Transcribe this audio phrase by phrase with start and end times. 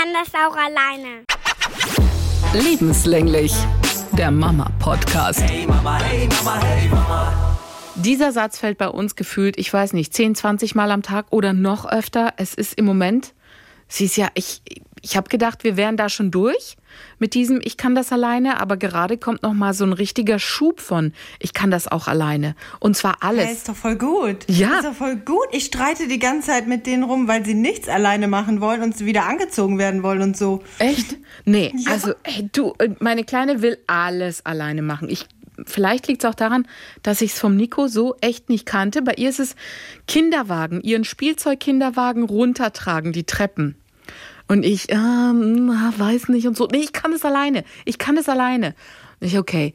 [0.00, 1.24] kann das auch alleine.
[2.54, 3.52] Lebenslänglich,
[4.12, 5.42] der Mama-Podcast.
[5.42, 7.58] Hey Mama, hey Mama, hey Mama.
[7.96, 11.52] Dieser Satz fällt bei uns gefühlt, ich weiß nicht, 10, 20 Mal am Tag oder
[11.52, 12.32] noch öfter.
[12.38, 13.34] Es ist im Moment,
[13.88, 14.62] sie ist ja, ich,
[15.02, 16.76] ich habe gedacht, wir wären da schon durch
[17.18, 20.80] mit diesem Ich kann das alleine, aber gerade kommt noch mal so ein richtiger Schub
[20.80, 23.44] von Ich kann das auch alleine und zwar alles.
[23.44, 24.38] Ja, ist doch voll gut.
[24.48, 24.78] Ja.
[24.78, 25.46] Ist doch voll gut.
[25.52, 28.98] Ich streite die ganze Zeit mit denen rum, weil sie nichts alleine machen wollen und
[29.00, 30.62] wieder angezogen werden wollen und so.
[30.78, 31.16] Echt?
[31.44, 31.92] Nee, Ja.
[31.92, 35.08] also hey, du, äh, meine Kleine will alles alleine machen.
[35.08, 35.26] Ich
[35.66, 36.66] Vielleicht liegt es auch daran,
[37.02, 39.02] dass ich es vom Nico so echt nicht kannte.
[39.02, 39.56] Bei ihr ist es
[40.06, 43.76] Kinderwagen, ihren Spielzeugkinderwagen runtertragen, die Treppen.
[44.50, 46.66] Und ich, ähm, ah, weiß nicht und so.
[46.66, 47.62] Nee, ich kann es alleine.
[47.84, 48.74] Ich kann es alleine.
[49.20, 49.74] Und ich, okay.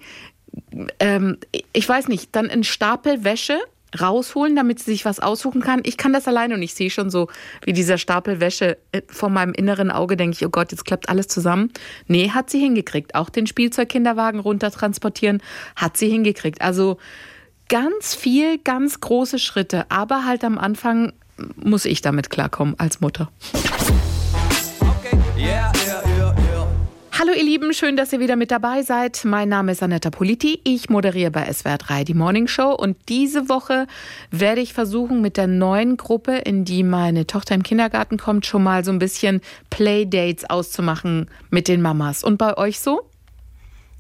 [1.00, 1.38] Ähm,
[1.72, 3.58] ich weiß nicht, dann einen Stapel Wäsche
[3.98, 5.80] rausholen, damit sie sich was aussuchen kann.
[5.86, 7.30] Ich kann das alleine und ich sehe schon so,
[7.64, 11.08] wie dieser Stapel Wäsche äh, vor meinem inneren Auge denke ich, oh Gott, jetzt klappt
[11.08, 11.72] alles zusammen.
[12.08, 13.16] Nee, hat sie hingekriegt.
[13.16, 15.42] Auch den Spielzeugkinderwagen runtertransportieren,
[15.78, 16.62] hat sie hingekriegt.
[16.62, 16.98] Also
[17.70, 21.14] ganz viel, ganz große Schritte, aber halt am Anfang
[21.56, 23.32] muss ich damit klarkommen als Mutter.
[27.17, 29.23] Hallo ihr Lieben, schön, dass ihr wieder mit dabei seid.
[29.23, 30.59] Mein Name ist Anetta Politi.
[30.66, 33.88] Ich moderiere bei SWR 3 die Morning Show und diese Woche
[34.31, 38.63] werde ich versuchen, mit der neuen Gruppe, in die meine Tochter im Kindergarten kommt, schon
[38.63, 42.21] mal so ein bisschen Playdates auszumachen mit den Mamas.
[42.21, 43.09] Und bei euch so?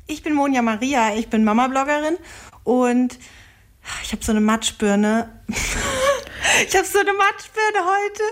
[0.07, 2.17] Ich bin Monja Maria, ich bin Mama-Bloggerin
[2.65, 3.17] und
[4.03, 5.29] ich habe so eine Matschbirne.
[6.67, 8.23] ich habe so eine Matschbirne heute.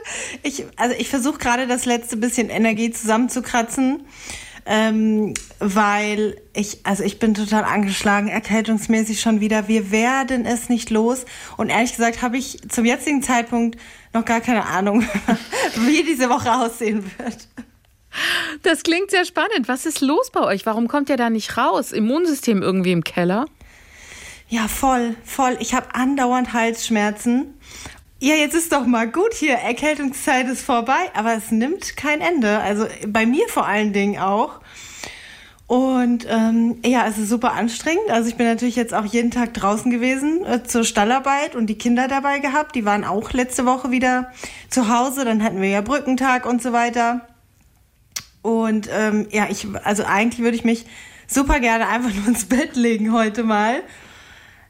[0.41, 4.05] Ich, also ich versuche gerade das letzte bisschen Energie zusammenzukratzen,
[4.65, 9.67] ähm, weil ich, also ich bin total angeschlagen, erkältungsmäßig schon wieder.
[9.67, 11.25] Wir werden es nicht los.
[11.57, 13.77] Und ehrlich gesagt habe ich zum jetzigen Zeitpunkt
[14.13, 15.01] noch gar keine Ahnung,
[15.75, 17.47] wie diese Woche aussehen wird.
[18.61, 19.67] Das klingt sehr spannend.
[19.67, 20.65] Was ist los bei euch?
[20.65, 21.91] Warum kommt ihr da nicht raus?
[21.91, 23.47] Immunsystem irgendwie im Keller?
[24.49, 25.57] Ja, voll, voll.
[25.59, 27.55] Ich habe andauernd Halsschmerzen.
[28.23, 29.55] Ja, jetzt ist doch mal gut hier.
[29.55, 32.59] Erkältungszeit ist vorbei, aber es nimmt kein Ende.
[32.59, 34.61] Also bei mir vor allen Dingen auch.
[35.67, 38.09] Und ähm, ja, es ist super anstrengend.
[38.09, 41.77] Also ich bin natürlich jetzt auch jeden Tag draußen gewesen äh, zur Stallarbeit und die
[41.77, 42.75] Kinder dabei gehabt.
[42.75, 44.31] Die waren auch letzte Woche wieder
[44.69, 45.25] zu Hause.
[45.25, 47.27] Dann hatten wir ja Brückentag und so weiter.
[48.41, 50.85] Und ähm, ja, ich, also eigentlich würde ich mich
[51.27, 53.83] super gerne einfach nur ins Bett legen heute mal.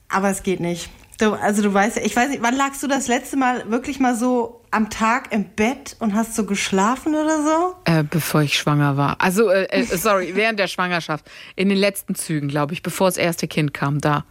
[0.10, 0.90] Aber es geht nicht.
[1.24, 4.02] Du, also du weißt ja, ich weiß nicht, wann lagst du das letzte Mal wirklich
[4.02, 7.76] mal so am Tag im Bett und hast so geschlafen oder so?
[7.86, 9.22] Äh, bevor ich schwanger war.
[9.22, 11.26] Also, äh, äh, sorry, während der Schwangerschaft.
[11.56, 14.26] In den letzten Zügen, glaube ich, bevor das erste Kind kam, da.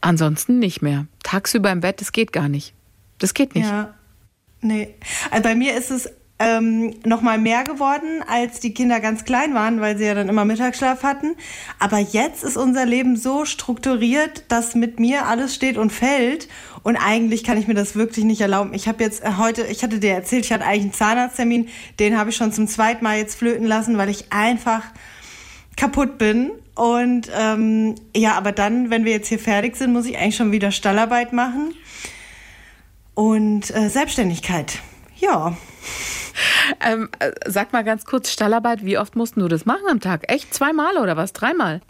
[0.00, 1.06] Ansonsten nicht mehr.
[1.24, 2.74] Tagsüber im Bett, das geht gar nicht.
[3.18, 3.66] Das geht nicht.
[3.68, 3.92] Ja.
[4.60, 4.94] Nee.
[5.32, 9.52] Also bei mir ist es ähm, noch mal mehr geworden, als die Kinder ganz klein
[9.52, 11.36] waren, weil sie ja dann immer Mittagsschlaf hatten.
[11.78, 16.48] Aber jetzt ist unser Leben so strukturiert, dass mit mir alles steht und fällt.
[16.82, 18.72] Und eigentlich kann ich mir das wirklich nicht erlauben.
[18.72, 21.68] Ich habe jetzt äh, heute, ich hatte dir erzählt, ich hatte eigentlich einen Zahnarzttermin,
[21.98, 24.84] den habe ich schon zum zweiten Mal jetzt flöten lassen, weil ich einfach
[25.76, 26.52] kaputt bin.
[26.74, 30.52] Und ähm, ja, aber dann, wenn wir jetzt hier fertig sind, muss ich eigentlich schon
[30.52, 31.74] wieder Stallarbeit machen.
[33.14, 34.78] Und äh, Selbstständigkeit.
[35.18, 35.54] Ja.
[36.82, 40.32] Ähm, äh, sag mal ganz kurz, Stallarbeit, wie oft mussten du das machen am Tag?
[40.32, 40.54] Echt?
[40.54, 41.32] Zweimal oder was?
[41.32, 41.80] Dreimal?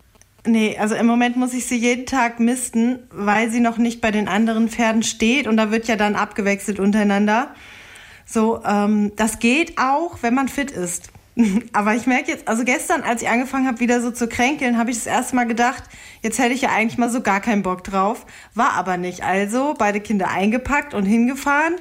[0.47, 4.11] Nee, also im Moment muss ich sie jeden Tag misten, weil sie noch nicht bei
[4.11, 7.55] den anderen Pferden steht und da wird ja dann abgewechselt untereinander.
[8.25, 11.11] So, ähm, das geht auch, wenn man fit ist.
[11.73, 14.91] Aber ich merke jetzt, also gestern, als ich angefangen habe, wieder so zu kränkeln, habe
[14.91, 15.83] ich das erste Mal gedacht,
[16.23, 18.25] jetzt hätte ich ja eigentlich mal so gar keinen Bock drauf.
[18.55, 19.23] War aber nicht.
[19.23, 21.75] Also beide Kinder eingepackt und hingefahren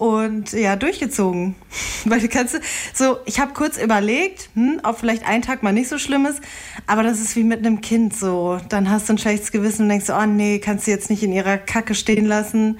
[0.00, 1.56] und ja, durchgezogen.
[2.06, 2.58] Weil du kannst,
[2.94, 6.40] so, ich habe kurz überlegt, hm, ob vielleicht ein Tag mal nicht so schlimm ist,
[6.86, 8.58] aber das ist wie mit einem Kind so.
[8.70, 11.32] Dann hast du ein schlechtes Gewissen und denkst, oh nee, kannst du jetzt nicht in
[11.32, 12.78] ihrer Kacke stehen lassen.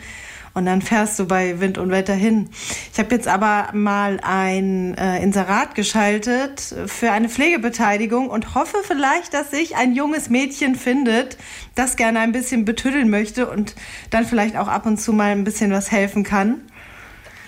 [0.55, 2.49] Und dann fährst du bei Wind und Wetter hin.
[2.93, 9.35] Ich habe jetzt aber mal ein äh, Inserat geschaltet für eine Pflegebeteiligung und hoffe vielleicht,
[9.35, 11.37] dass sich ein junges Mädchen findet,
[11.75, 13.77] das gerne ein bisschen betüddeln möchte und
[14.09, 16.63] dann vielleicht auch ab und zu mal ein bisschen was helfen kann.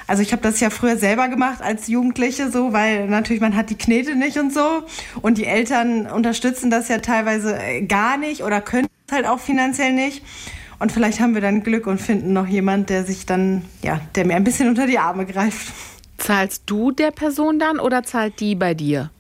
[0.07, 3.71] Also ich habe das ja früher selber gemacht als Jugendliche so, weil natürlich man hat
[3.71, 4.85] die Knete nicht und so
[5.23, 9.41] und die Eltern unterstützen das ja teilweise äh, gar nicht oder können es halt auch
[9.41, 10.23] finanziell nicht.
[10.79, 14.27] Und vielleicht haben wir dann Glück und finden noch jemand, der sich dann, ja, der
[14.27, 15.73] mir ein bisschen unter die Arme greift.
[16.19, 19.11] Zahlst du der Person dann oder zahlt die bei dir?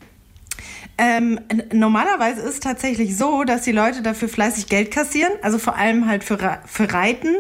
[0.99, 1.41] Ähm,
[1.73, 6.07] normalerweise ist es tatsächlich so, dass die Leute dafür fleißig Geld kassieren, also vor allem
[6.07, 7.35] halt für, für Reiten.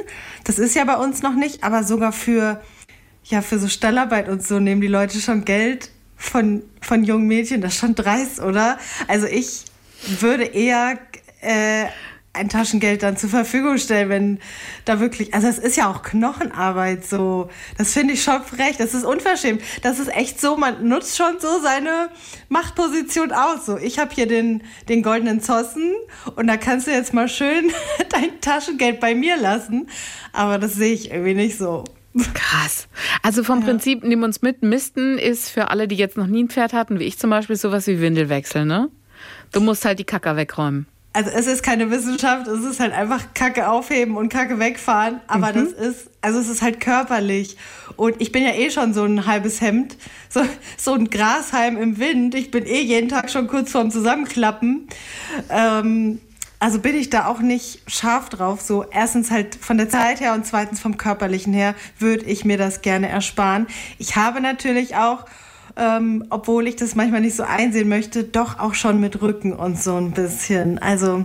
[0.44, 2.60] Das ist ja bei uns noch nicht, aber sogar für,
[3.24, 7.60] ja, für so Stallarbeit und so nehmen die Leute schon Geld von, von jungen Mädchen,
[7.60, 8.78] das ist schon dreist, oder?
[9.08, 9.64] Also ich
[10.20, 10.98] würde eher
[11.40, 11.86] äh,
[12.34, 14.38] ein Taschengeld dann zur Verfügung stellen, wenn
[14.86, 17.50] da wirklich, also es ist ja auch Knochenarbeit so.
[17.76, 19.62] Das finde ich schon frech, das ist unverschämt.
[19.82, 22.08] Das ist echt so, man nutzt schon so seine
[22.48, 23.66] Machtposition aus.
[23.66, 25.92] So, ich habe hier den, den goldenen Zossen
[26.36, 27.70] und da kannst du jetzt mal schön
[28.08, 29.88] dein Taschengeld bei mir lassen.
[30.32, 31.84] Aber das sehe ich irgendwie nicht so.
[32.34, 32.88] Krass.
[33.22, 33.66] Also vom ja.
[33.66, 34.62] Prinzip, nimm uns mit.
[34.62, 37.56] Misten ist für alle, die jetzt noch nie ein Pferd hatten, wie ich zum Beispiel,
[37.56, 38.90] sowas wie Windelwechsel, ne?
[39.52, 43.34] Du musst halt die Kacker wegräumen also es ist keine Wissenschaft, es ist halt einfach
[43.34, 45.54] Kacke aufheben und Kacke wegfahren, aber mhm.
[45.54, 47.56] das ist, also es ist halt körperlich.
[47.96, 49.96] Und ich bin ja eh schon so ein halbes Hemd,
[50.30, 50.40] so,
[50.78, 52.34] so ein Grashalm im Wind.
[52.34, 54.88] Ich bin eh jeden Tag schon kurz vorm Zusammenklappen.
[55.50, 56.20] Ähm,
[56.62, 58.60] also bin ich da auch nicht scharf drauf.
[58.60, 62.56] So erstens halt von der Zeit her und zweitens vom körperlichen her würde ich mir
[62.56, 63.66] das gerne ersparen.
[63.98, 65.24] Ich habe natürlich auch
[65.76, 69.82] ähm, obwohl ich das manchmal nicht so einsehen möchte, doch auch schon mit Rücken und
[69.82, 70.78] so ein bisschen.
[70.78, 71.24] Also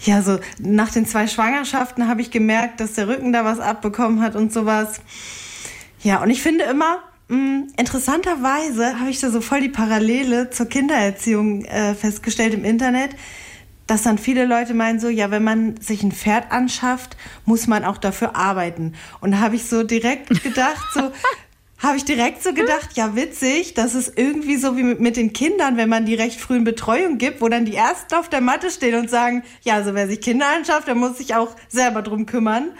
[0.00, 4.20] ja, so nach den zwei Schwangerschaften habe ich gemerkt, dass der Rücken da was abbekommen
[4.20, 5.00] hat und sowas.
[6.02, 10.50] Ja, und ich finde immer, mh, hm, interessanterweise habe ich da so voll die Parallele
[10.50, 13.10] zur Kindererziehung äh, festgestellt im Internet
[13.86, 17.84] dass dann viele Leute meinen so, ja, wenn man sich ein Pferd anschafft, muss man
[17.84, 18.94] auch dafür arbeiten.
[19.20, 21.12] Und da habe ich so direkt gedacht, so,
[21.78, 25.32] habe ich direkt so gedacht, ja witzig, das ist irgendwie so wie mit, mit, den
[25.32, 28.40] Kindern, wenn man die recht früh in Betreuung gibt, wo dann die Ersten auf der
[28.40, 32.02] Matte stehen und sagen, ja, also wer sich Kinder anschafft, der muss sich auch selber
[32.02, 32.70] drum kümmern.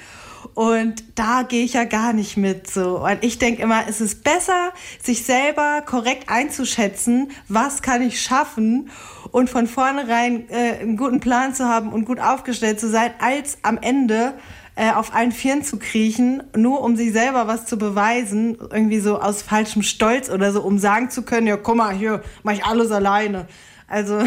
[0.56, 3.04] Und da gehe ich ja gar nicht mit so.
[3.04, 4.72] Und ich denke immer, es ist besser,
[5.02, 8.88] sich selber korrekt einzuschätzen, was kann ich schaffen
[9.32, 13.58] und von vornherein äh, einen guten Plan zu haben und gut aufgestellt zu sein, als
[13.60, 14.32] am Ende
[14.76, 19.20] äh, auf allen Vieren zu kriechen, nur um sich selber was zu beweisen, irgendwie so
[19.20, 22.64] aus falschem Stolz oder so, um sagen zu können, ja, guck mal, hier mach ich
[22.64, 23.46] alles alleine.
[23.88, 24.22] Also,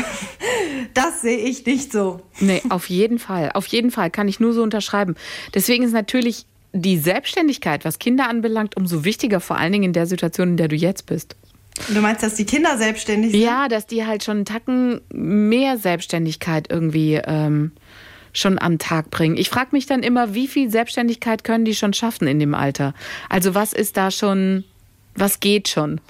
[0.94, 2.22] das sehe ich nicht so.
[2.40, 3.52] Nee, auf jeden Fall.
[3.54, 5.16] Auf jeden Fall kann ich nur so unterschreiben.
[5.54, 10.06] Deswegen ist natürlich die Selbstständigkeit, was Kinder anbelangt, umso wichtiger, vor allen Dingen in der
[10.06, 11.36] Situation, in der du jetzt bist.
[11.88, 13.42] Du meinst, dass die Kinder selbstständig sind?
[13.42, 17.72] Ja, dass die halt schon einen Tacken mehr Selbstständigkeit irgendwie ähm,
[18.34, 19.38] schon am Tag bringen.
[19.38, 22.94] Ich frage mich dann immer, wie viel Selbstständigkeit können die schon schaffen in dem Alter?
[23.30, 24.66] Also was ist da schon,
[25.16, 26.02] was geht schon?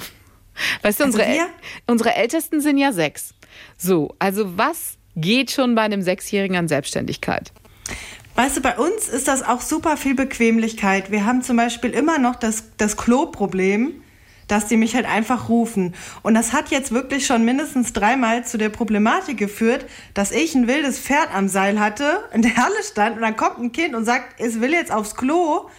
[0.81, 1.48] Weißt du, also unsere,
[1.88, 3.34] unsere Ältesten sind ja sechs.
[3.78, 7.51] So, also was geht schon bei einem Sechsjährigen an Selbstständigkeit?
[8.36, 11.12] Weißt du, bei uns ist das auch super viel Bequemlichkeit.
[11.12, 14.01] Wir haben zum Beispiel immer noch das, das Klo-Problem
[14.50, 15.96] dass die mich halt einfach rufen.
[16.24, 20.68] Und das hat jetzt wirklich schon mindestens dreimal zu der Problematik geführt, dass ich ein
[20.68, 24.04] wildes Pferd am Seil hatte, in der Halle stand und dann kommt ein Kind und
[24.04, 25.69] sagt, es will jetzt aufs Klo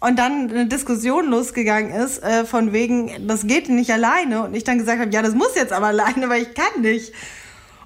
[0.00, 4.44] und dann eine Diskussion losgegangen ist, äh, von wegen, das geht nicht alleine.
[4.44, 7.12] Und ich dann gesagt habe, ja, das muss jetzt aber alleine, weil ich kann nicht.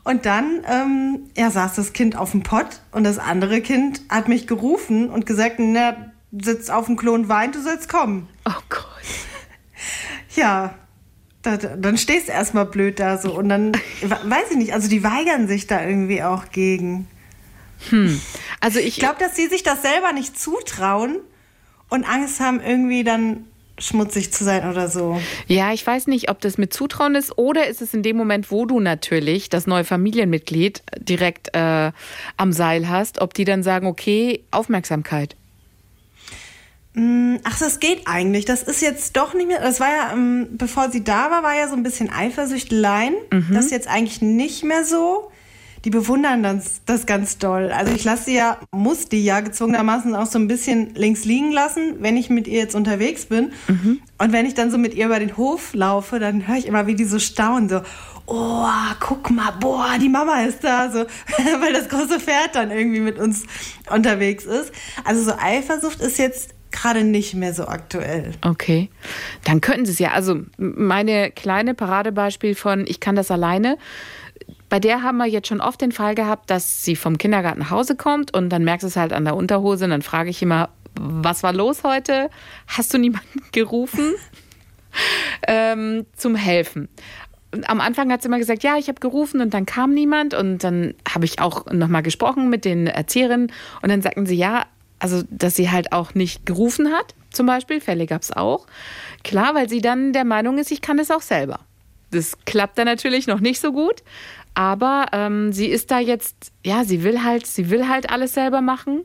[0.02, 4.28] Und dann ähm, ja, saß das Kind auf dem Pott und das andere Kind hat
[4.28, 8.28] mich gerufen und gesagt, na, sitzt auf dem Klo und weint, du sollst kommen.
[8.46, 8.80] Oh Gott
[10.34, 10.74] ja,
[11.42, 13.72] da, dann stehst du erstmal blöd da so und dann,
[14.02, 17.08] weiß ich nicht, also die weigern sich da irgendwie auch gegen.
[17.88, 18.20] Hm.
[18.60, 21.16] Also ich, ich glaube, dass sie sich das selber nicht zutrauen
[21.90, 23.44] und Angst haben, irgendwie dann
[23.78, 25.20] schmutzig zu sein oder so.
[25.46, 28.50] Ja, ich weiß nicht, ob das mit Zutrauen ist oder ist es in dem Moment,
[28.50, 31.92] wo du natürlich das neue Familienmitglied direkt äh,
[32.36, 35.34] am Seil hast, ob die dann sagen, okay, Aufmerksamkeit.
[36.94, 38.44] Mm, ach, das geht eigentlich.
[38.44, 39.60] Das ist jetzt doch nicht mehr.
[39.60, 43.14] Das war ja, ähm, bevor sie da war, war ja so ein bisschen Eifersüchtelein.
[43.30, 43.48] Mhm.
[43.52, 45.30] Das ist jetzt eigentlich nicht mehr so.
[45.84, 47.72] Die bewundern das, das ganz doll.
[47.72, 51.52] Also ich lasse sie ja, muss die ja gezwungenermaßen auch so ein bisschen links liegen
[51.52, 53.52] lassen, wenn ich mit ihr jetzt unterwegs bin.
[53.66, 54.00] Mhm.
[54.18, 56.86] Und wenn ich dann so mit ihr über den Hof laufe, dann höre ich immer,
[56.86, 57.80] wie die so staunen, so,
[58.26, 58.66] oh,
[59.00, 61.00] guck mal, boah, die Mama ist da, so,
[61.60, 63.44] weil das große Pferd dann irgendwie mit uns
[63.90, 64.72] unterwegs ist.
[65.04, 68.32] Also so Eifersucht ist jetzt gerade nicht mehr so aktuell.
[68.42, 68.88] Okay.
[69.44, 70.12] Dann könnten Sie es ja.
[70.12, 73.76] Also meine kleine Paradebeispiel von Ich kann das alleine.
[74.70, 77.70] Bei der haben wir jetzt schon oft den Fall gehabt, dass sie vom Kindergarten nach
[77.70, 80.40] Hause kommt und dann merkst du es halt an der Unterhose und dann frage ich
[80.40, 82.30] immer, was war los heute?
[82.66, 84.14] Hast du niemanden gerufen?
[85.46, 86.88] ähm, zum Helfen.
[87.66, 90.62] Am Anfang hat sie immer gesagt, ja, ich habe gerufen und dann kam niemand und
[90.62, 94.66] dann habe ich auch nochmal gesprochen mit den Erzieherinnen und dann sagten sie, ja,
[95.00, 98.66] also dass sie halt auch nicht gerufen hat, zum Beispiel, Fälle gab es auch.
[99.24, 101.60] Klar, weil sie dann der Meinung ist, ich kann es auch selber.
[102.10, 104.02] Das klappt dann natürlich noch nicht so gut,
[104.60, 108.60] aber ähm, sie ist da jetzt, ja, sie will halt, sie will halt alles selber
[108.60, 109.04] machen.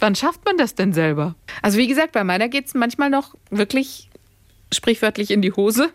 [0.00, 1.36] Wann schafft man das denn selber?
[1.62, 4.10] Also wie gesagt, bei meiner geht es manchmal noch wirklich
[4.74, 5.90] sprichwörtlich in die Hose.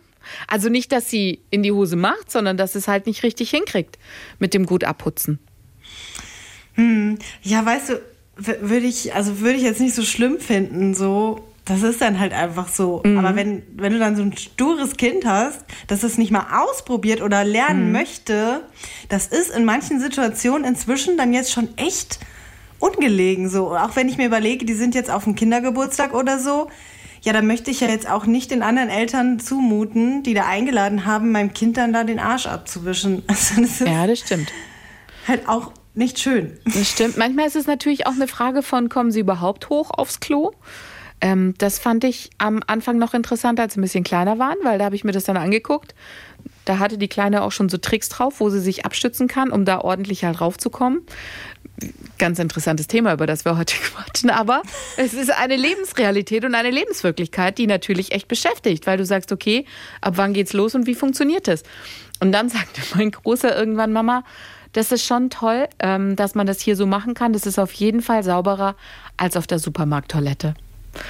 [0.48, 4.00] Also nicht, dass sie in die Hose macht, sondern dass es halt nicht richtig hinkriegt
[4.40, 5.40] mit dem gut abputzen.
[6.76, 7.20] Hm.
[7.42, 8.02] Ja, weißt du,
[8.38, 11.46] würde ich, also würde ich jetzt nicht so schlimm finden, so.
[11.66, 13.02] Das ist dann halt einfach so.
[13.06, 13.18] Mhm.
[13.20, 17.22] Aber wenn, wenn du dann so ein stures Kind hast, das es nicht mal ausprobiert
[17.22, 17.92] oder lernen mhm.
[17.92, 18.62] möchte,
[19.10, 22.20] das ist in manchen Situationen inzwischen dann jetzt schon echt
[22.80, 23.48] ungelegen.
[23.50, 26.68] So, auch wenn ich mir überlege, die sind jetzt auf dem Kindergeburtstag oder so,
[27.22, 31.06] ja, dann möchte ich ja jetzt auch nicht den anderen Eltern zumuten, die da eingeladen
[31.06, 33.24] haben, meinem Kind dann da den Arsch abzuwischen.
[33.28, 34.52] Also das ja, das stimmt.
[35.28, 36.58] Halt auch nicht schön.
[36.66, 37.18] Das stimmt.
[37.18, 40.52] Manchmal ist es natürlich auch eine Frage von, kommen sie überhaupt hoch aufs Klo?
[41.22, 44.80] Ähm, das fand ich am Anfang noch interessant, als sie ein bisschen kleiner waren, weil
[44.80, 45.94] da habe ich mir das dann angeguckt.
[46.66, 49.64] Da hatte die Kleine auch schon so Tricks drauf, wo sie sich abstützen kann, um
[49.64, 51.02] da ordentlich halt raufzukommen.
[52.18, 54.64] Ganz interessantes Thema, über das wir heute quatschen, aber
[54.98, 59.66] es ist eine Lebensrealität und eine Lebenswirklichkeit, die natürlich echt beschäftigt, weil du sagst, okay,
[60.02, 61.64] ab wann geht's los und wie funktioniert es?
[62.20, 64.24] Und dann sagte mein Großer irgendwann, Mama,
[64.74, 67.34] das ist schon toll, ähm, dass man das hier so machen kann.
[67.34, 68.76] Das ist auf jeden Fall sauberer
[69.18, 70.56] als auf der Supermarkttoilette.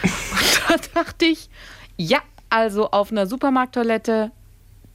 [0.03, 1.49] Und da dachte ich,
[1.97, 2.19] ja,
[2.49, 4.31] also auf einer Supermarkttoilette,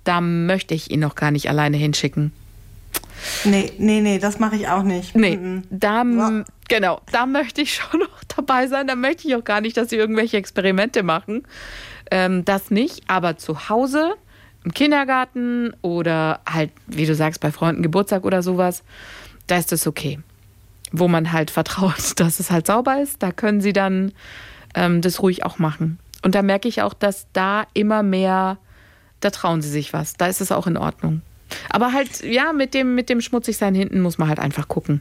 [0.05, 2.33] da möchte ich ihn noch gar nicht alleine hinschicken.
[3.45, 5.17] Nee, nee, nee, das mache ich auch nicht.
[5.17, 5.63] Nee, mhm.
[5.71, 6.45] da, ja.
[6.69, 8.87] genau, da möchte ich schon noch dabei sein.
[8.87, 11.43] Da möchte ich auch gar nicht, dass sie irgendwelche Experimente machen.
[12.11, 14.15] Ähm, das nicht, aber zu Hause,
[14.65, 18.83] im Kindergarten oder halt, wie du sagst, bei Freunden Geburtstag oder sowas,
[19.47, 20.19] da ist es okay.
[20.93, 24.13] Wo man halt vertraut, dass es halt sauber ist, da können sie dann
[24.77, 25.99] ähm, das ruhig auch machen.
[26.23, 28.59] Und da merke ich auch, dass da immer mehr,
[29.21, 30.15] da trauen sie sich was.
[30.15, 31.23] Da ist es auch in Ordnung.
[31.71, 35.01] Aber halt, ja, mit dem, mit dem Schmutzigsein hinten muss man halt einfach gucken.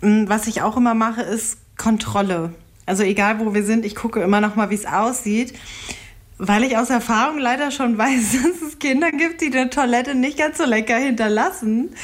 [0.00, 2.52] Mm, was ich auch immer mache, ist Kontrolle.
[2.86, 5.54] Also egal wo wir sind, ich gucke immer noch mal, wie es aussieht.
[6.36, 10.38] Weil ich aus Erfahrung leider schon weiß, dass es Kinder gibt, die eine Toilette nicht
[10.38, 11.94] ganz so lecker hinterlassen.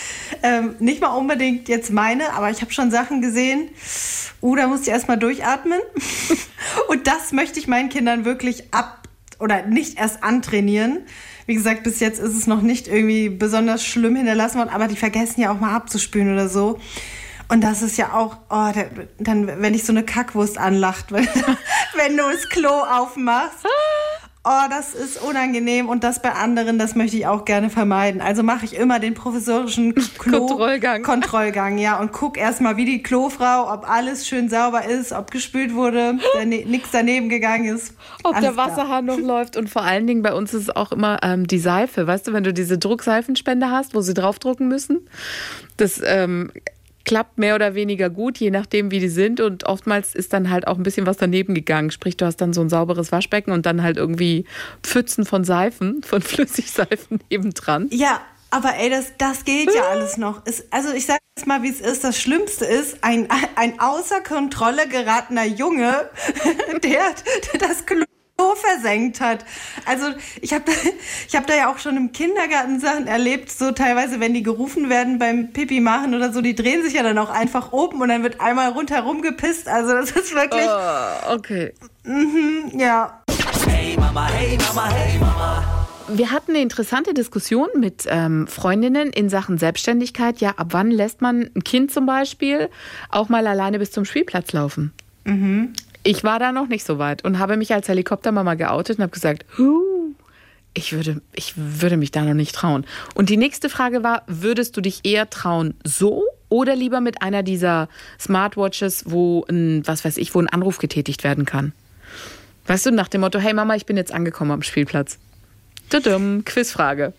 [0.43, 3.71] Ähm, nicht mal unbedingt jetzt meine, aber ich habe schon Sachen gesehen,
[4.41, 5.81] uh, da musste ich erstmal durchatmen.
[6.89, 9.09] Und das möchte ich meinen Kindern wirklich ab
[9.41, 11.01] oder nicht erst antrainieren.
[11.47, 14.97] Wie gesagt, bis jetzt ist es noch nicht irgendwie besonders schlimm hinterlassen worden, aber die
[14.97, 16.79] vergessen ja auch mal abzuspülen oder so.
[17.49, 18.71] Und das ist ja auch, oh,
[19.19, 21.27] dann, wenn ich so eine Kackwurst anlacht, wenn,
[21.97, 23.65] wenn du das Klo aufmachst
[24.45, 28.21] oh, das ist unangenehm und das bei anderen, das möchte ich auch gerne vermeiden.
[28.21, 31.03] Also mache ich immer den professorischen Klo Kontrollgang.
[31.03, 35.75] Kontrollgang, ja, und guck erstmal, wie die Klofrau, ob alles schön sauber ist, ob gespült
[35.75, 37.95] wurde, nichts daneben gegangen ist.
[38.23, 40.93] Ob alles der Wasserhahn noch läuft und vor allen Dingen bei uns ist es auch
[40.93, 45.07] immer ähm, die Seife, weißt du, wenn du diese Druckseifenspende hast, wo sie draufdrucken müssen,
[45.77, 46.51] das ähm,
[47.11, 49.41] klappt mehr oder weniger gut, je nachdem, wie die sind.
[49.41, 51.91] Und oftmals ist dann halt auch ein bisschen was daneben gegangen.
[51.91, 54.45] Sprich, du hast dann so ein sauberes Waschbecken und dann halt irgendwie
[54.85, 57.89] Pfützen von Seifen, von Flüssigseifen nebendran.
[57.91, 60.43] Ja, aber ey, das, das geht ja alles noch.
[60.45, 62.05] Es, also ich sag jetzt mal, wie es ist.
[62.05, 63.27] Das Schlimmste ist, ein,
[63.57, 66.09] ein außer Kontrolle geratener Junge,
[66.85, 67.01] der
[67.59, 68.05] das Klo
[68.55, 69.45] versenkt hat.
[69.87, 70.07] Also
[70.41, 70.65] ich habe
[71.29, 74.89] ich hab da ja auch schon im Kindergarten Sachen erlebt, so teilweise, wenn die gerufen
[74.89, 78.09] werden beim Pipi machen oder so, die drehen sich ja dann auch einfach oben und
[78.09, 79.69] dann wird einmal rundherum gepisst.
[79.69, 80.67] Also das ist wirklich...
[80.67, 81.73] Oh, okay.
[82.05, 83.23] Mhm, ja.
[83.67, 85.81] Hey Mama, hey Mama, hey Mama.
[86.13, 90.41] Wir hatten eine interessante Diskussion mit ähm, Freundinnen in Sachen Selbstständigkeit.
[90.41, 92.69] Ja, ab wann lässt man ein Kind zum Beispiel
[93.11, 94.93] auch mal alleine bis zum Spielplatz laufen?
[95.25, 95.73] Mhm.
[96.03, 99.13] Ich war da noch nicht so weit und habe mich als Helikoptermama geoutet und habe
[99.13, 99.45] gesagt,
[100.73, 102.87] ich würde, ich würde mich da noch nicht trauen.
[103.15, 107.43] Und die nächste Frage war, würdest du dich eher trauen so oder lieber mit einer
[107.43, 107.89] dieser
[108.19, 111.73] Smartwatches, wo ein, was weiß ich, wo ein Anruf getätigt werden kann?
[112.67, 115.19] Weißt du, nach dem Motto, hey Mama, ich bin jetzt angekommen am Spielplatz.
[115.91, 117.13] Tudum, Quizfrage.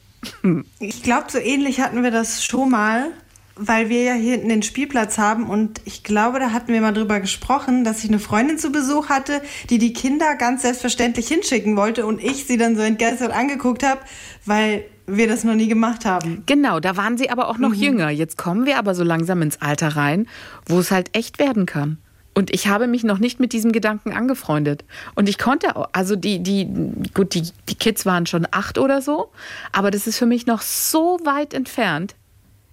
[0.79, 3.11] Ich glaube, so ähnlich hatten wir das schon mal
[3.55, 6.93] weil wir ja hier hinten den Spielplatz haben und ich glaube, da hatten wir mal
[6.93, 11.75] drüber gesprochen, dass ich eine Freundin zu Besuch hatte, die die Kinder ganz selbstverständlich hinschicken
[11.75, 14.01] wollte und ich sie dann so entgeistert angeguckt habe,
[14.45, 16.43] weil wir das noch nie gemacht haben.
[16.45, 17.81] Genau, da waren sie aber auch noch mhm.
[17.81, 18.09] jünger.
[18.09, 20.27] Jetzt kommen wir aber so langsam ins Alter rein,
[20.65, 21.97] wo es halt echt werden kann.
[22.33, 24.85] Und ich habe mich noch nicht mit diesem Gedanken angefreundet.
[25.15, 26.65] Und ich konnte auch, also die, die,
[27.13, 29.31] gut, die, die Kids waren schon acht oder so,
[29.73, 32.15] aber das ist für mich noch so weit entfernt.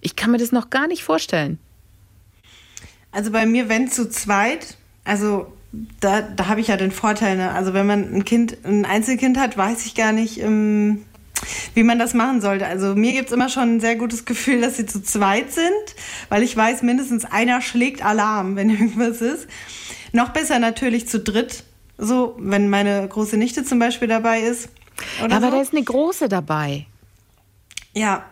[0.00, 1.58] Ich kann mir das noch gar nicht vorstellen.
[3.10, 5.52] Also bei mir, wenn zu zweit, also
[6.00, 7.52] da, da habe ich ja den Vorteil, ne?
[7.52, 11.04] also wenn man ein Kind, ein Einzelkind hat, weiß ich gar nicht, ähm,
[11.74, 12.66] wie man das machen sollte.
[12.66, 15.72] Also mir gibt es immer schon ein sehr gutes Gefühl, dass sie zu zweit sind,
[16.28, 19.46] weil ich weiß, mindestens einer schlägt Alarm, wenn irgendwas ist.
[20.12, 21.64] Noch besser natürlich zu dritt,
[21.98, 24.70] so wenn meine große Nichte zum Beispiel dabei ist.
[25.20, 25.50] Aber so.
[25.50, 26.86] da ist eine große dabei.
[27.94, 28.24] Ja.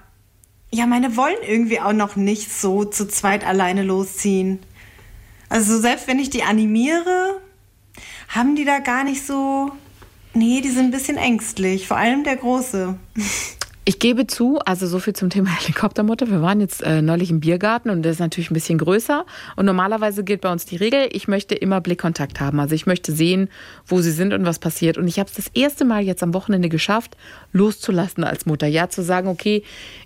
[0.76, 4.59] Ja, meine wollen irgendwie auch noch nicht so zu zweit alleine losziehen.
[5.49, 7.40] Also selbst wenn ich die animiere,
[8.28, 9.73] haben die da gar nicht so.
[10.35, 11.88] Nee, die sind ein bisschen ängstlich.
[11.88, 12.95] Vor allem der Große.
[13.88, 16.28] Ich gebe zu, also so viel zum Thema Helikoptermutter.
[16.28, 19.25] Wir waren jetzt äh, neulich im Biergarten und der ist natürlich ein bisschen größer.
[19.55, 22.59] Und normalerweise gilt bei uns die Regel, ich möchte immer Blickkontakt haben.
[22.59, 23.49] Also ich möchte sehen,
[23.87, 24.99] wo sie sind und was passiert.
[24.99, 27.16] Und ich habe es das erste Mal jetzt am Wochenende geschafft,
[27.52, 28.66] loszulassen als Mutter.
[28.66, 29.62] Ja, zu sagen, okay,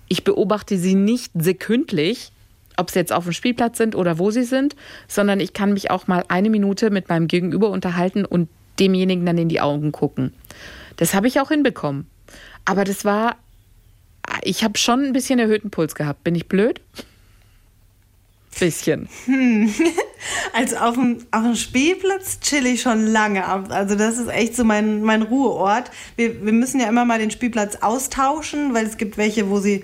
[0.07, 2.31] ich beobachte sie nicht sekündlich,
[2.77, 4.75] ob sie jetzt auf dem Spielplatz sind oder wo sie sind,
[5.07, 8.47] sondern ich kann mich auch mal eine Minute mit meinem Gegenüber unterhalten und
[8.79, 10.33] demjenigen dann in die Augen gucken.
[10.97, 12.05] Das habe ich auch hinbekommen.
[12.63, 13.37] Aber das war,
[14.43, 16.23] ich habe schon ein bisschen erhöhten Puls gehabt.
[16.23, 16.81] Bin ich blöd?
[18.59, 19.09] Bisschen.
[20.53, 23.45] Also auf dem, auf dem Spielplatz chill ich schon lange.
[23.47, 25.89] Also das ist echt so mein, mein Ruheort.
[26.15, 29.83] Wir, wir müssen ja immer mal den Spielplatz austauschen, weil es gibt welche, wo sie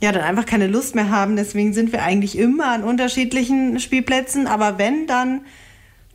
[0.00, 1.36] ja dann einfach keine Lust mehr haben.
[1.36, 4.46] Deswegen sind wir eigentlich immer an unterschiedlichen Spielplätzen.
[4.46, 5.40] Aber wenn, dann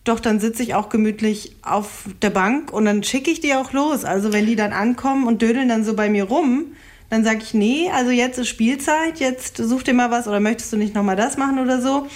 [0.04, 3.72] doch, dann sitze ich auch gemütlich auf der Bank und dann schicke ich die auch
[3.74, 4.04] los.
[4.06, 6.76] Also wenn die dann ankommen und dödeln dann so bei mir rum,
[7.14, 10.74] dann sage ich, nee, also jetzt ist Spielzeit, jetzt such dir mal was oder möchtest
[10.74, 12.08] du nicht nochmal das machen oder so.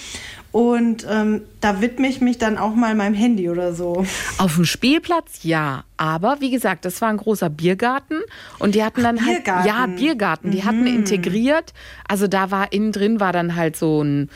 [0.50, 4.04] Und ähm, da widme ich mich dann auch mal meinem Handy oder so.
[4.38, 8.18] Auf dem Spielplatz ja, aber wie gesagt, das war ein großer Biergarten
[8.58, 9.68] und die hatten dann halt Biergarten.
[9.68, 11.74] ja Biergarten, die hatten integriert,
[12.08, 14.30] also da war innen drin war dann halt so ein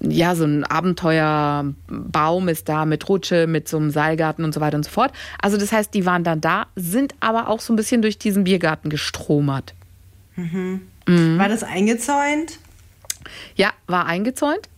[0.00, 4.76] ja, so ein Abenteuerbaum ist da mit Rutsche, mit so einem Seilgarten und so weiter
[4.76, 5.10] und so fort.
[5.42, 8.44] Also das heißt, die waren dann da, sind aber auch so ein bisschen durch diesen
[8.44, 9.74] Biergarten gestromert.
[11.38, 12.58] War das eingezäunt?
[13.56, 14.68] Ja, war eingezäunt.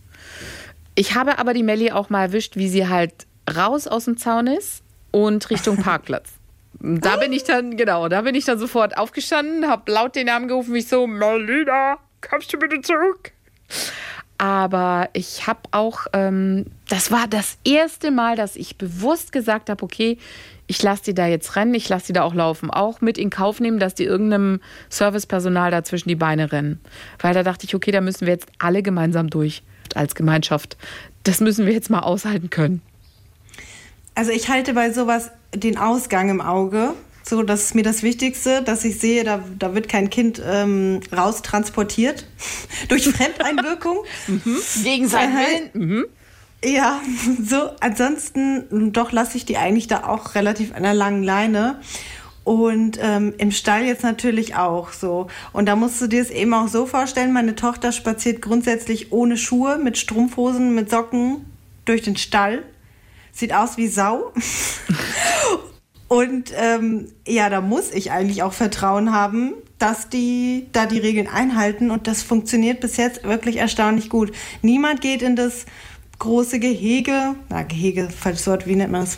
[0.95, 3.13] Ich habe aber die Melli auch mal erwischt, wie sie halt
[3.55, 6.29] raus aus dem Zaun ist und Richtung Parkplatz.
[6.79, 10.47] Da bin ich dann, genau, da bin ich dann sofort aufgestanden, habe laut den Namen
[10.47, 13.31] gerufen, ich so, Melina, kommst du bitte zurück?
[14.39, 19.83] Aber ich habe auch, ähm, das war das erste Mal, dass ich bewusst gesagt habe,
[19.83, 20.17] okay,
[20.71, 22.71] ich lasse die da jetzt rennen, ich lasse die da auch laufen.
[22.71, 26.79] Auch mit in Kauf nehmen, dass die irgendeinem Servicepersonal da zwischen die Beine rennen.
[27.19, 29.63] Weil da dachte ich, okay, da müssen wir jetzt alle gemeinsam durch
[29.95, 30.77] als Gemeinschaft.
[31.23, 32.81] Das müssen wir jetzt mal aushalten können.
[34.15, 36.93] Also ich halte bei sowas den Ausgang im Auge.
[37.23, 41.01] So, das ist mir das Wichtigste, dass ich sehe, da, da wird kein Kind ähm,
[41.11, 42.25] raustransportiert
[42.87, 44.05] durch Fremdeinwirkung.
[44.83, 45.69] Gegen seinen Willen.
[45.73, 46.05] Mhm.
[46.63, 47.01] Ja,
[47.43, 51.79] so, ansonsten doch lasse ich die eigentlich da auch relativ an der langen Leine.
[52.43, 55.27] Und ähm, im Stall jetzt natürlich auch so.
[55.53, 59.37] Und da musst du dir es eben auch so vorstellen, meine Tochter spaziert grundsätzlich ohne
[59.37, 61.45] Schuhe, mit Strumpfhosen, mit Socken
[61.85, 62.63] durch den Stall.
[63.31, 64.33] Sieht aus wie Sau.
[66.07, 71.27] Und ähm, ja, da muss ich eigentlich auch Vertrauen haben, dass die da die Regeln
[71.27, 71.89] einhalten.
[71.89, 74.31] Und das funktioniert bis jetzt wirklich erstaunlich gut.
[74.61, 75.65] Niemand geht in das
[76.21, 79.17] große Gehege, na Gehege, falsches Wort, wie nennt man das?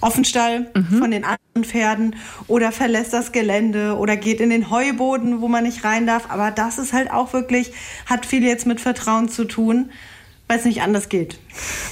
[0.00, 2.16] Offenstall von den anderen Pferden
[2.48, 6.30] oder verlässt das Gelände oder geht in den Heuboden, wo man nicht rein darf.
[6.30, 7.72] Aber das ist halt auch wirklich,
[8.06, 9.90] hat viel jetzt mit Vertrauen zu tun,
[10.48, 11.38] weil es nicht anders geht.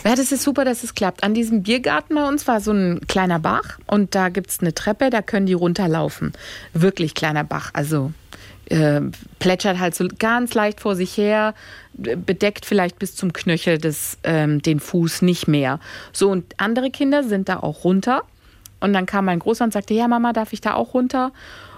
[0.04, 1.22] Ja, das ist super, dass es klappt.
[1.22, 4.72] An diesem Biergarten bei uns war so ein kleiner Bach und da gibt es eine
[4.72, 6.32] Treppe, da können die runterlaufen.
[6.72, 8.12] Wirklich kleiner Bach, also
[8.70, 9.00] äh,
[9.38, 11.54] plätschert halt so ganz leicht vor sich her,
[11.94, 15.81] bedeckt vielleicht bis zum Knöchel des, ähm, den Fuß nicht mehr.
[16.12, 18.22] So, und andere Kinder sind da auch runter.
[18.81, 21.33] Und dann kam mein Großer und sagte, ja Mama, darf ich da auch runter?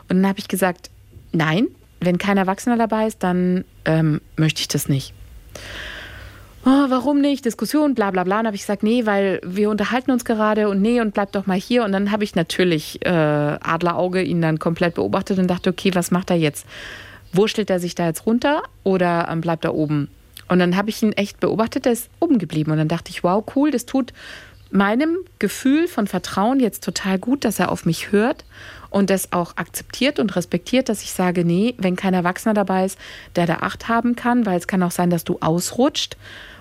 [0.09, 0.91] Und dann habe ich gesagt,
[1.33, 1.69] nein,
[2.01, 5.15] wenn kein Erwachsener dabei ist, dann ähm, möchte ich das nicht
[6.65, 7.45] oh, warum nicht?
[7.45, 8.41] Diskussion, bla bla bla.
[8.41, 11.47] Und habe ich gesagt, nee, weil wir unterhalten uns gerade und nee, und bleib doch
[11.47, 11.85] mal hier.
[11.85, 16.11] Und dann habe ich natürlich äh, Adlerauge ihn dann komplett beobachtet und dachte, okay, was
[16.11, 16.67] macht er jetzt?
[17.33, 20.09] Wurschtelt er sich da jetzt runter oder ähm, bleibt er oben?
[20.49, 22.73] Und dann habe ich ihn echt beobachtet, der ist oben geblieben.
[22.73, 24.13] Und dann dachte ich, wow, cool, das tut
[24.73, 28.45] meinem Gefühl von Vertrauen jetzt total gut, dass er auf mich hört
[28.89, 32.99] und das auch akzeptiert und respektiert, dass ich sage, nee, wenn kein Erwachsener dabei ist,
[33.37, 36.17] der da Acht haben kann, weil es kann auch sein, dass du ausrutscht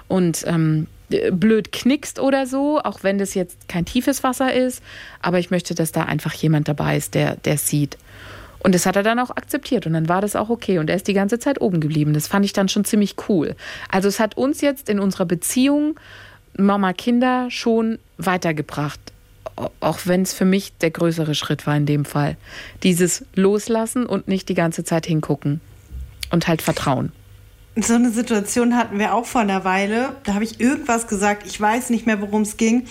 [0.10, 0.88] und ähm,
[1.32, 4.84] blöd knickst oder so, auch wenn das jetzt kein tiefes Wasser ist.
[5.22, 7.98] Aber ich möchte, dass da einfach jemand dabei ist, der der sieht.
[8.62, 10.80] Und das hat er dann auch akzeptiert und dann war das auch okay.
[10.80, 12.14] Und er ist die ganze Zeit oben geblieben.
[12.14, 13.56] Das fand ich dann schon ziemlich cool.
[13.90, 15.98] Also es hat uns jetzt in unserer Beziehung
[16.58, 19.00] Mama-Kinder schon weitergebracht.
[19.80, 22.36] Auch wenn es für mich der größere Schritt war in dem Fall.
[22.84, 25.62] Dieses Loslassen und nicht die ganze Zeit hingucken.
[26.32, 27.12] Und halt Vertrauen.
[27.82, 30.16] So eine Situation hatten wir auch vor einer Weile.
[30.24, 31.46] Da habe ich irgendwas gesagt.
[31.46, 32.88] Ich weiß nicht mehr, worum es ging.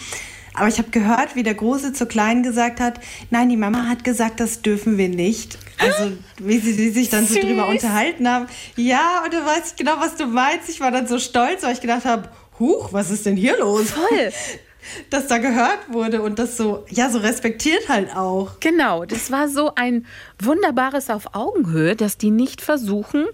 [0.54, 2.98] Aber ich habe gehört, wie der Große zur Kleinen gesagt hat,
[3.30, 5.58] nein, die Mama hat gesagt, das dürfen wir nicht.
[5.78, 7.44] Also wie sie, sie sich dann so Süß.
[7.44, 8.46] drüber unterhalten haben.
[8.74, 10.68] Ja, und du weißt genau, was du meinst.
[10.68, 13.90] Ich war dann so stolz, weil ich gedacht habe, huch, was ist denn hier los?
[13.90, 14.32] Voll.
[15.10, 18.58] Dass da gehört wurde und das so, ja, so respektiert halt auch.
[18.60, 20.06] Genau, das war so ein
[20.40, 23.26] wunderbares auf Augenhöhe, dass die nicht versuchen,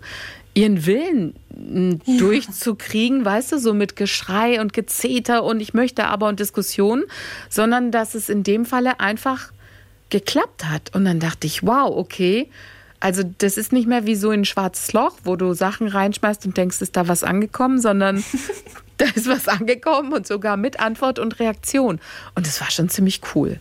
[0.55, 6.29] ihren Willen m, durchzukriegen, weißt du, so mit Geschrei und Gezeter und ich möchte aber
[6.29, 7.05] und Diskussionen,
[7.51, 9.53] sondern dass es in dem Falle einfach
[10.11, 10.95] geklappt hat.
[10.95, 12.49] Und dann dachte ich, wow, okay.
[13.01, 16.57] Also das ist nicht mehr wie so ein schwarzes Loch, wo du Sachen reinschmeißt und
[16.57, 18.25] denkst, ist da was angekommen, sondern
[18.97, 22.01] da ist was angekommen und sogar mit Antwort und Reaktion.
[22.35, 23.59] Und das war schon ziemlich cool.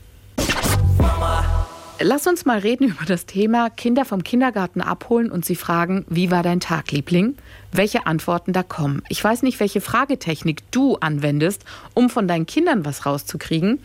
[2.06, 6.32] Lass uns mal reden über das Thema Kinder vom Kindergarten abholen und sie fragen, wie
[6.32, 7.38] war dein Tag, Liebling?
[7.72, 9.04] Welche Antworten da kommen.
[9.08, 11.64] Ich weiß nicht, welche Fragetechnik du anwendest,
[11.94, 13.80] um von deinen Kindern was rauszukriegen,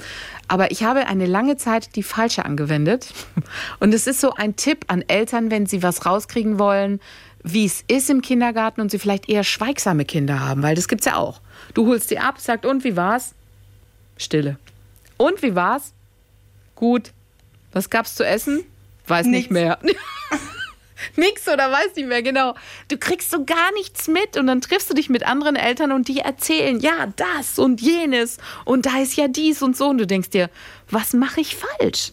[0.48, 3.14] aber ich habe eine lange Zeit die falsche angewendet.
[3.78, 6.98] Und es ist so ein Tipp an Eltern, wenn sie was rauskriegen wollen,
[7.44, 11.06] wie es ist im Kindergarten und sie vielleicht eher schweigsame Kinder haben, weil das gibt's
[11.06, 11.40] ja auch.
[11.72, 13.36] Du holst die ab, sagt, und wie war's?
[14.16, 14.58] Stille.
[15.18, 15.94] Und wie war's?
[16.74, 17.12] Gut.
[17.72, 18.64] Was gab's zu essen?
[19.06, 19.52] Weiß nicht Nix.
[19.52, 19.78] mehr.
[21.16, 22.54] Nix oder weiß nicht mehr, genau.
[22.88, 26.08] Du kriegst so gar nichts mit und dann triffst du dich mit anderen Eltern und
[26.08, 30.06] die erzählen, ja, das und jenes und da ist ja dies und so und du
[30.06, 30.50] denkst dir,
[30.90, 32.12] was mache ich falsch?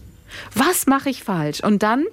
[0.54, 1.62] Was mache ich falsch?
[1.62, 2.06] Und dann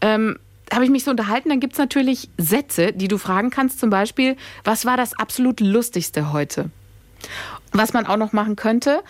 [0.00, 0.38] ähm,
[0.72, 3.90] habe ich mich so unterhalten, dann gibt es natürlich Sätze, die du fragen kannst, zum
[3.90, 6.70] Beispiel, was war das absolut lustigste heute?
[7.72, 9.00] Was man auch noch machen könnte,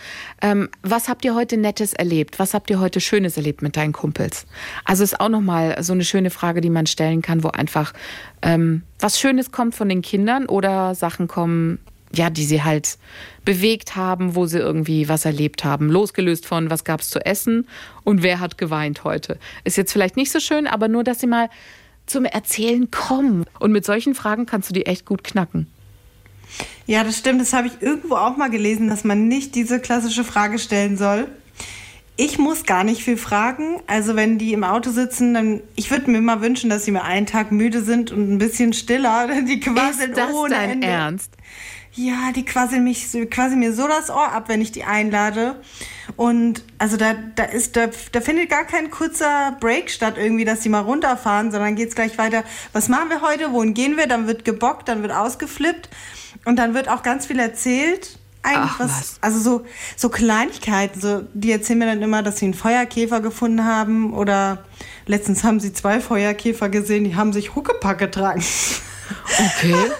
[0.40, 2.38] ähm, was habt ihr heute Nettes erlebt?
[2.38, 4.46] Was habt ihr heute Schönes erlebt mit deinen Kumpels?
[4.85, 7.92] Also ist auch noch mal so eine schöne Frage, die man stellen kann, wo einfach
[8.40, 11.81] ähm, was Schönes kommt von den Kindern oder Sachen kommen,
[12.14, 12.98] ja, die sie halt
[13.44, 15.88] bewegt haben, wo sie irgendwie was erlebt haben.
[15.88, 17.66] Losgelöst von, was gab's zu essen
[18.05, 19.38] und wer hat geweint heute.
[19.64, 21.48] Ist jetzt vielleicht nicht so schön, aber nur, dass sie mal
[22.07, 23.46] zum Erzählen kommen.
[23.59, 25.66] Und mit solchen Fragen kannst du die echt gut knacken.
[26.87, 27.41] Ja, das stimmt.
[27.41, 31.29] Das habe ich irgendwo auch mal gelesen, dass man nicht diese klassische Frage stellen soll.
[32.17, 33.81] Ich muss gar nicht viel fragen.
[33.87, 37.03] Also wenn die im Auto sitzen, dann ich würde mir mal wünschen, dass sie mal
[37.03, 39.29] einen Tag müde sind und ein bisschen stiller.
[39.49, 40.87] Die quasseln Ist das ohne dein Ende.
[40.87, 41.33] Ernst?
[41.94, 45.57] Ja, die quasseln mich quasi mir so das Ohr ab, wenn ich die einlade.
[46.16, 50.61] Und also da, da ist, da, da findet gar kein kurzer Break statt, irgendwie, dass
[50.61, 52.44] die mal runterfahren, sondern geht's gleich weiter.
[52.72, 53.52] Was machen wir heute?
[53.52, 54.07] Wohin gehen wir?
[54.07, 55.90] Dann wird gebockt, dann wird ausgeflippt
[56.46, 58.18] und dann wird auch ganz viel erzählt.
[58.42, 59.18] Eigentlich Ach, was, was.
[59.20, 59.64] also so,
[59.96, 64.64] so Kleinigkeiten, so, die erzählen mir dann immer, dass sie einen Feuerkäfer gefunden haben oder
[65.07, 68.42] letztens haben sie zwei Feuerkäfer gesehen, die haben sich Huckepack getragen.
[69.38, 69.74] Okay.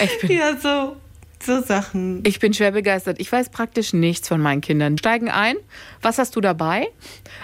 [0.00, 0.96] Ich bin, ja, so,
[1.44, 2.22] so Sachen.
[2.24, 3.20] ich bin schwer begeistert.
[3.20, 4.98] Ich weiß praktisch nichts von meinen Kindern.
[4.98, 5.56] Steigen ein.
[6.00, 6.88] Was hast du dabei?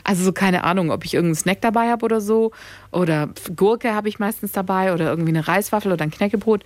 [0.05, 2.53] Also so keine Ahnung, ob ich irgendeinen Snack dabei habe oder so.
[2.91, 6.65] Oder Gurke habe ich meistens dabei oder irgendwie eine Reiswaffel oder ein Knäckebrot.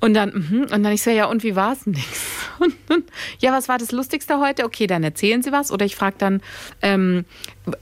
[0.00, 0.60] Und dann, mhm.
[0.62, 1.86] und dann ich so, ja, und wie war's?
[1.86, 2.26] Nix.
[2.60, 3.04] Und dann,
[3.38, 4.64] ja, was war das Lustigste heute?
[4.64, 5.70] Okay, dann erzählen Sie was.
[5.70, 6.42] Oder ich frage dann,
[6.82, 7.24] ähm,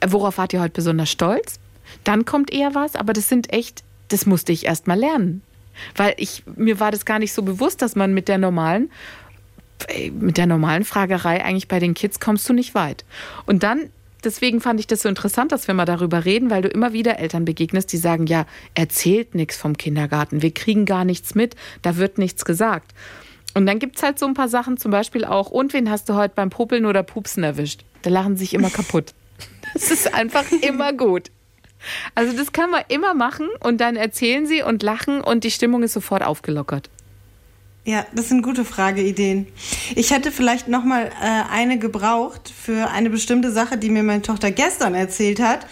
[0.07, 1.59] worauf wart ihr heute besonders stolz?
[2.05, 5.41] Dann kommt eher was, aber das sind echt, das musste ich erst mal lernen.
[5.95, 8.91] Weil ich, mir war das gar nicht so bewusst, dass man mit der normalen,
[9.89, 13.05] äh, mit der normalen Fragerei eigentlich bei den Kids kommst du nicht weit.
[13.47, 13.91] Und dann,
[14.25, 17.19] deswegen fand ich das so interessant, dass wir mal darüber reden, weil du immer wieder
[17.19, 21.97] Eltern begegnest, die sagen, ja, erzählt nichts vom Kindergarten, wir kriegen gar nichts mit, da
[21.97, 22.93] wird nichts gesagt.
[23.55, 26.15] Und dann gibt's halt so ein paar Sachen, zum Beispiel auch, und wen hast du
[26.15, 27.85] heute beim Popeln oder Pupsen erwischt?
[28.03, 29.15] Da lachen sie sich immer kaputt.
[29.75, 31.31] Das ist einfach immer gut.
[32.15, 35.83] Also das kann man immer machen und dann erzählen sie und lachen und die Stimmung
[35.83, 36.91] ist sofort aufgelockert.
[37.87, 39.47] Ja, das sind gute Frageideen.
[39.95, 44.23] Ich hätte vielleicht noch mal äh, eine gebraucht für eine bestimmte Sache, die mir meine
[44.23, 45.67] Tochter gestern erzählt hat.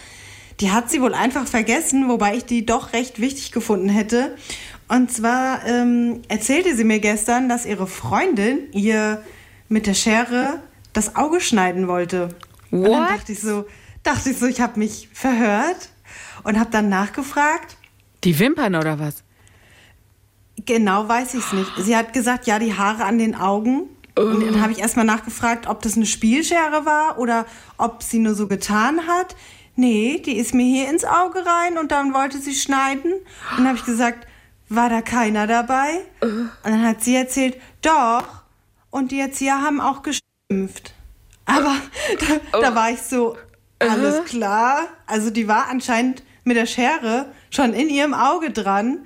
[0.61, 4.33] Die hat sie wohl einfach vergessen, wobei ich die doch recht wichtig gefunden hätte.
[4.87, 9.21] Und zwar ähm, erzählte sie mir gestern, dass ihre Freundin ihr
[9.67, 10.61] mit der Schere
[10.93, 12.29] das Auge schneiden wollte.
[12.71, 13.09] Und dann What?
[13.09, 13.65] dachte ich so,
[14.03, 15.89] dachte ich so, ich habe mich verhört
[16.43, 17.77] und habe dann nachgefragt.
[18.23, 19.23] Die Wimpern oder was?
[20.65, 21.71] Genau weiß ich es nicht.
[21.77, 23.89] Sie hat gesagt, ja, die Haare an den Augen.
[24.17, 27.45] Und dann habe ich erstmal nachgefragt, ob das eine Spielschere war oder
[27.77, 29.35] ob sie nur so getan hat.
[29.75, 33.11] Nee, die ist mir hier ins Auge rein und dann wollte sie schneiden.
[33.11, 34.25] Und dann habe ich gesagt,
[34.69, 35.99] war da keiner dabei?
[36.21, 38.43] Und dann hat sie erzählt, doch.
[38.89, 40.93] Und die Erzieher haben auch geschimpft.
[41.45, 41.75] Aber
[42.51, 43.35] da, da war ich so,
[43.79, 44.87] alles klar.
[45.05, 48.99] Also die war anscheinend mit der Schere schon in ihrem Auge dran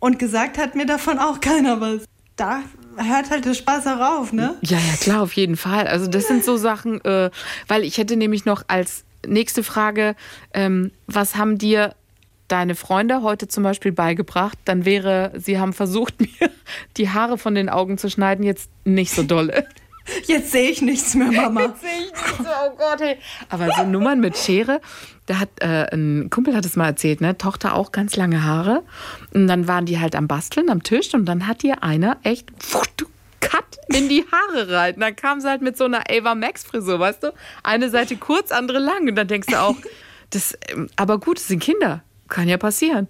[0.00, 2.04] und gesagt hat mir davon auch keiner was.
[2.36, 2.62] Da
[2.96, 4.56] hört halt der Spaß auch auf, ne?
[4.60, 5.86] Ja, ja, klar, auf jeden Fall.
[5.86, 7.30] Also das sind so Sachen, äh,
[7.66, 10.14] weil ich hätte nämlich noch als nächste Frage,
[10.54, 11.94] ähm, was haben dir
[12.46, 14.58] deine Freunde heute zum Beispiel beigebracht?
[14.64, 16.50] Dann wäre, sie haben versucht, mir
[16.96, 19.66] die Haare von den Augen zu schneiden, jetzt nicht so dolle.
[20.26, 21.62] Jetzt sehe ich nichts mehr, Mama.
[21.62, 23.18] Jetzt sehe ich nicht so, oh Gott, hey.
[23.48, 24.80] Aber so Nummern mit Schere,
[25.26, 27.36] da hat äh, ein Kumpel hat es mal erzählt, ne?
[27.36, 28.82] Tochter auch ganz lange Haare.
[29.34, 32.50] Und dann waren die halt am Basteln am Tisch und dann hat ihr einer echt
[33.40, 34.94] Cut in die Haare rein.
[34.94, 37.32] Und dann kam sie halt mit so einer Ava Max Frisur, weißt du?
[37.62, 39.08] Eine Seite kurz, andere lang.
[39.08, 39.76] Und dann denkst du auch,
[40.30, 42.02] das, ähm, aber gut, das sind Kinder.
[42.28, 43.08] Kann ja passieren.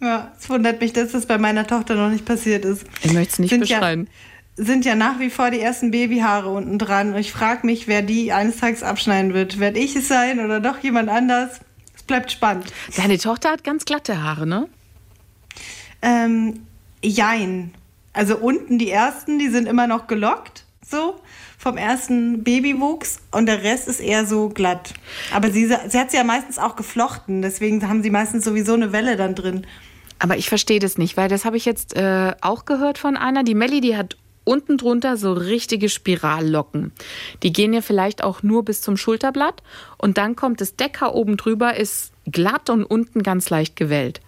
[0.00, 2.84] Ja, es wundert mich, dass das bei meiner Tochter noch nicht passiert ist.
[3.02, 4.04] Ich möchte es nicht Sind beschreiben.
[4.04, 4.12] Ja,
[4.58, 7.14] sind ja nach wie vor die ersten Babyhaare unten dran.
[7.14, 9.58] Und ich frage mich, wer die eines Tages abschneiden wird.
[9.60, 11.60] Werde ich es sein oder doch jemand anders?
[11.96, 12.66] Es bleibt spannend.
[12.96, 14.68] Deine Tochter hat ganz glatte Haare, ne?
[16.02, 16.60] Ähm,
[17.02, 17.72] jein.
[18.12, 21.20] Also unten die ersten, die sind immer noch gelockt, so
[21.56, 24.94] vom ersten Babywuchs und der Rest ist eher so glatt.
[25.32, 28.92] Aber sie, sie hat sie ja meistens auch geflochten, deswegen haben sie meistens sowieso eine
[28.92, 29.66] Welle dann drin.
[30.20, 33.44] Aber ich verstehe das nicht, weil das habe ich jetzt äh, auch gehört von einer.
[33.44, 34.16] Die Melli, die hat
[34.48, 36.92] unten drunter so richtige Spirallocken.
[37.42, 39.62] Die gehen ja vielleicht auch nur bis zum Schulterblatt
[39.98, 44.20] und dann kommt das Decker oben drüber, ist glatt und unten ganz leicht gewellt.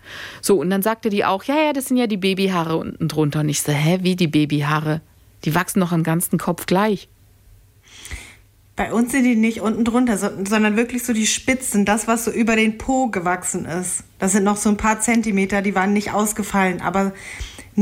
[0.42, 3.40] So, und dann sagte die auch, ja, ja, das sind ja die Babyhaare unten drunter.
[3.40, 5.00] Und ich so, hä, wie die Babyhaare?
[5.44, 7.08] Die wachsen noch am ganzen Kopf gleich.
[8.76, 12.30] Bei uns sind die nicht unten drunter, sondern wirklich so die Spitzen, das, was so
[12.30, 14.04] über den Po gewachsen ist.
[14.18, 17.12] Das sind noch so ein paar Zentimeter, die waren nicht ausgefallen, aber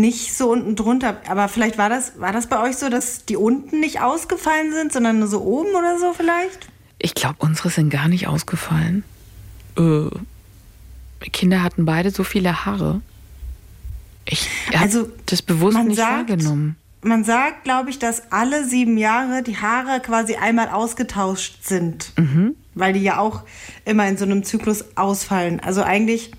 [0.00, 1.16] nicht so unten drunter.
[1.28, 4.92] Aber vielleicht war das, war das bei euch so, dass die unten nicht ausgefallen sind,
[4.92, 6.68] sondern nur so oben oder so vielleicht?
[6.98, 9.04] Ich glaube, unsere sind gar nicht ausgefallen.
[9.76, 10.08] Äh,
[11.32, 13.00] Kinder hatten beide so viele Haare.
[14.26, 16.76] Ich habe Also, das bewusst nicht sagt- wahrgenommen.
[17.00, 22.12] Man sagt, glaube ich, dass alle sieben Jahre die Haare quasi einmal ausgetauscht sind.
[22.74, 23.42] Weil die ja auch
[23.84, 25.60] immer in so einem Zyklus ausfallen.
[25.60, 26.32] Also eigentlich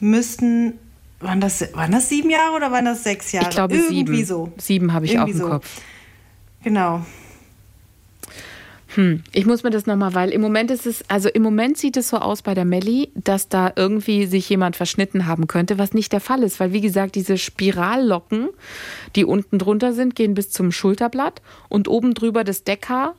[0.00, 0.74] müssten,
[1.20, 3.46] waren das, waren das sieben Jahre oder waren das sechs Jahre?
[3.48, 4.26] Ich glaube Irgendwie sieben.
[4.26, 4.52] so.
[4.58, 5.48] Sieben habe ich Irgendwie auf dem so.
[5.48, 5.80] Kopf.
[6.62, 7.04] Genau.
[8.96, 11.98] Hm, ich muss mir das nochmal, weil im Moment ist es, also im Moment sieht
[11.98, 15.92] es so aus bei der Melli, dass da irgendwie sich jemand verschnitten haben könnte, was
[15.92, 18.48] nicht der Fall ist, weil wie gesagt, diese Spirallocken,
[19.14, 23.14] die unten drunter sind, gehen bis zum Schulterblatt und oben drüber das Deckhaar,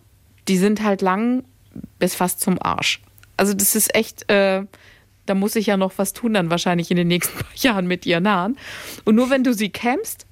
[0.48, 1.44] die sind halt lang
[2.00, 3.02] bis fast zum Arsch.
[3.38, 4.64] Also das ist echt, äh,
[5.28, 8.06] da muss ich ja noch was tun dann wahrscheinlich in den nächsten paar Jahren mit
[8.06, 8.58] ihren Haaren.
[9.06, 10.26] Und nur wenn du sie kämmst,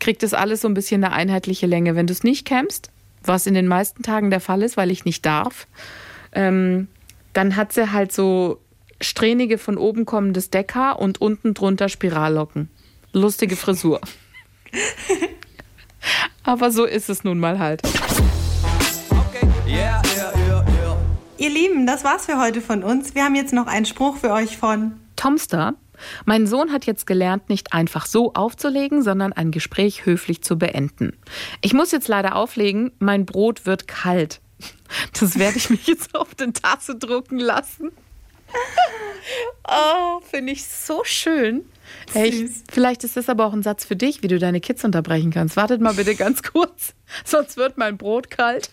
[0.00, 1.94] kriegt das alles so ein bisschen eine einheitliche Länge.
[1.94, 2.90] Wenn du es nicht kämmst,
[3.22, 5.66] was in den meisten Tagen der Fall ist, weil ich nicht darf,
[6.32, 6.88] ähm,
[7.32, 8.60] dann hat sie halt so
[9.00, 12.68] strähnige von oben kommendes Deckhaar und unten drunter Spirallocken.
[13.12, 14.00] Lustige Frisur.
[16.42, 17.82] Aber so ist es nun mal halt.
[21.38, 23.14] Ihr Lieben, das war's für heute von uns.
[23.14, 25.74] Wir haben jetzt noch einen Spruch für euch von Tomster,
[26.24, 31.16] mein Sohn hat jetzt gelernt, nicht einfach so aufzulegen, sondern ein Gespräch höflich zu beenden.
[31.60, 34.40] Ich muss jetzt leider auflegen, mein Brot wird kalt.
[35.20, 37.90] Das werde ich mich jetzt auf den Tasse drucken lassen.
[39.70, 41.66] Oh, finde ich so schön.
[42.14, 44.82] Hey, ich, vielleicht ist das aber auch ein Satz für dich, wie du deine Kids
[44.82, 45.56] unterbrechen kannst.
[45.56, 46.94] Wartet mal bitte ganz kurz,
[47.26, 48.70] sonst wird mein Brot kalt.